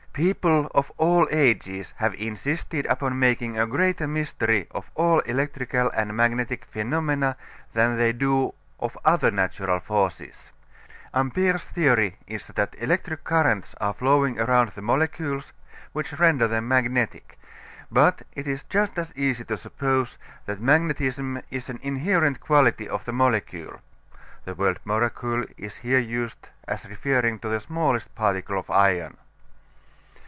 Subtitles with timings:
[0.13, 6.17] People of all ages have insisted upon making a greater mystery of all electrical and
[6.17, 7.37] magnetic phenomena
[7.71, 10.51] than they do of other natural forces.
[11.13, 15.53] Ampère's theory is that electric currents are flowing around the molecules
[15.93, 17.39] which render them magnetic;
[17.89, 23.05] but it is just as easy to suppose that magnetism is an inherent quality of
[23.05, 23.79] the molecule.
[24.43, 29.15] (The word molecule is here used as referring to the smallest particle of iron.)